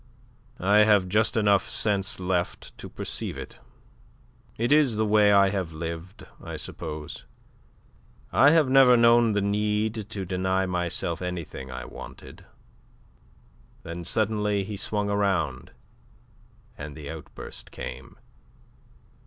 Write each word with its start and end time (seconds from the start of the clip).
I 0.57 0.77
have 0.77 1.07
just 1.07 1.37
enough 1.37 1.69
sense 1.69 2.19
left 2.19 2.75
to 2.79 2.89
perceive 2.89 3.37
it. 3.37 3.59
It 4.57 4.71
is 4.71 4.95
the 4.95 5.05
way 5.05 5.31
I 5.31 5.49
have 5.49 5.73
lived, 5.73 6.25
I 6.43 6.57
suppose. 6.57 7.25
I 8.31 8.49
have 8.49 8.67
never 8.67 8.97
known 8.97 9.33
the 9.33 9.43
need 9.43 10.09
to 10.09 10.25
deny 10.25 10.65
myself 10.65 11.21
anything 11.21 11.69
I 11.69 11.85
wanted." 11.85 12.45
Then 13.83 14.03
suddenly 14.03 14.63
he 14.63 14.75
swung 14.75 15.07
round, 15.07 15.69
and 16.75 16.95
the 16.97 17.11
outburst 17.11 17.69
came. 17.69 18.17